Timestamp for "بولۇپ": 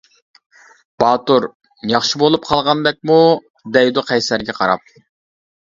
2.23-2.49